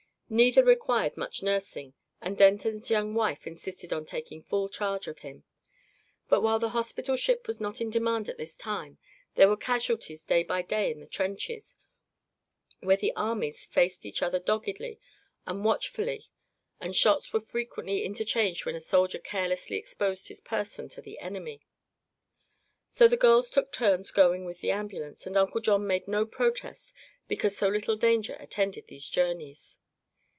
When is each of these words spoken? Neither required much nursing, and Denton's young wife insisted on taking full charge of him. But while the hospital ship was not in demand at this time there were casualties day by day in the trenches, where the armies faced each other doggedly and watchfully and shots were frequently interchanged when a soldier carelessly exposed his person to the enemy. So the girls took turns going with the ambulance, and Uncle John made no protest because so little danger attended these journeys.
Neither 0.33 0.63
required 0.63 1.17
much 1.17 1.43
nursing, 1.43 1.93
and 2.21 2.37
Denton's 2.37 2.89
young 2.89 3.13
wife 3.13 3.45
insisted 3.45 3.91
on 3.91 4.05
taking 4.05 4.41
full 4.41 4.69
charge 4.69 5.05
of 5.09 5.19
him. 5.19 5.43
But 6.29 6.39
while 6.39 6.57
the 6.57 6.69
hospital 6.69 7.17
ship 7.17 7.47
was 7.47 7.59
not 7.59 7.81
in 7.81 7.89
demand 7.89 8.29
at 8.29 8.37
this 8.37 8.55
time 8.55 8.97
there 9.35 9.49
were 9.49 9.57
casualties 9.57 10.23
day 10.23 10.45
by 10.45 10.61
day 10.61 10.89
in 10.89 11.01
the 11.01 11.05
trenches, 11.05 11.75
where 12.79 12.95
the 12.95 13.11
armies 13.13 13.65
faced 13.65 14.05
each 14.05 14.21
other 14.21 14.39
doggedly 14.39 15.01
and 15.45 15.65
watchfully 15.65 16.27
and 16.79 16.95
shots 16.95 17.33
were 17.33 17.41
frequently 17.41 18.05
interchanged 18.05 18.65
when 18.65 18.75
a 18.75 18.79
soldier 18.79 19.19
carelessly 19.19 19.75
exposed 19.75 20.29
his 20.29 20.39
person 20.39 20.87
to 20.87 21.01
the 21.01 21.19
enemy. 21.19 21.61
So 22.89 23.09
the 23.09 23.17
girls 23.17 23.49
took 23.49 23.73
turns 23.73 24.11
going 24.11 24.45
with 24.45 24.61
the 24.61 24.71
ambulance, 24.71 25.27
and 25.27 25.35
Uncle 25.35 25.59
John 25.59 25.85
made 25.85 26.07
no 26.07 26.25
protest 26.25 26.93
because 27.27 27.57
so 27.57 27.67
little 27.67 27.97
danger 27.97 28.37
attended 28.39 28.87
these 28.87 29.09
journeys. 29.09 29.77